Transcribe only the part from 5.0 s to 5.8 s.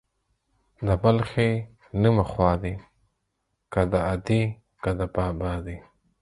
بابا دي.